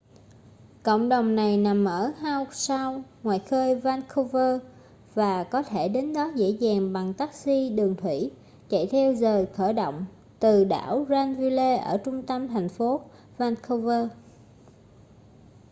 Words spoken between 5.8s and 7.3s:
đến đó dễ dàng bằng